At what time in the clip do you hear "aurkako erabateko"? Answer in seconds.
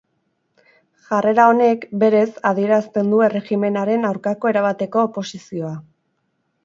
4.13-5.05